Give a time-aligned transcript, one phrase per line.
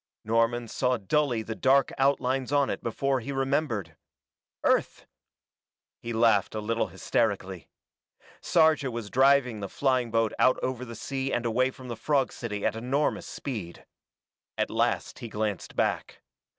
[0.23, 3.97] Norman saw dully the dark outlines on it before he remembered.
[4.63, 5.05] Earth!
[5.99, 7.69] He laughed a little hysterically.
[8.41, 12.31] Sarja was driving the flying boat out over the sea and away from the frog
[12.31, 13.85] city at enormous speed.
[14.57, 16.23] At last he glanced back.